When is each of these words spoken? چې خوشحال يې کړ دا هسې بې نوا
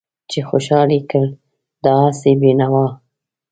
چې 0.29 0.39
خوشحال 0.49 0.89
يې 0.95 1.01
کړ 1.11 1.27
دا 1.83 1.95
هسې 2.05 2.31
بې 2.41 2.51
نوا 2.59 2.87